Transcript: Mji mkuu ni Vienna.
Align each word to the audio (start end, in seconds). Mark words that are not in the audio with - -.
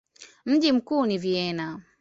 Mji 0.45 0.71
mkuu 0.71 1.05
ni 1.05 1.17
Vienna. 1.17 1.81